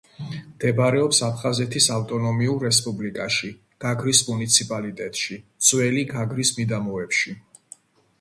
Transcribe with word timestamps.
მდებარეობს 0.51 1.17
აფხაზეთის 1.25 1.87
ავტონომიურ 1.95 2.63
რესპუბლიკაში, 2.67 3.49
გაგრის 3.85 4.21
მუნიციპალიტეტში, 4.31 5.37
ძველი 5.69 6.03
გაგრის 6.15 6.53
მიდამოებში. 6.61 7.37